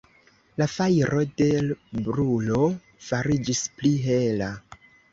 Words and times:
La 0.61 0.67
fajro 0.75 1.19
de 1.41 1.51
l' 1.67 2.03
brulo 2.09 2.65
fariĝis 3.11 3.65
pli 3.79 3.97
hela. 4.11 4.53